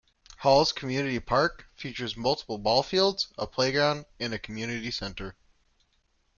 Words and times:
Halls 0.39 0.71
Community 0.71 1.19
Park 1.19 1.67
features 1.75 2.17
multiple 2.17 2.57
ball 2.57 2.81
fields, 2.81 3.27
a 3.37 3.45
playground, 3.45 4.07
and 4.19 4.33
a 4.33 4.39
community 4.39 4.89
center. 4.89 5.35